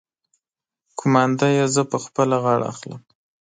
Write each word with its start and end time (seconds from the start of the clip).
قومانده 0.99 1.47
يې 1.57 1.65
زه 1.75 1.81
په 1.91 1.97
خپله 2.05 2.35
غاړه 2.43 2.65
اخلم. 2.73 3.01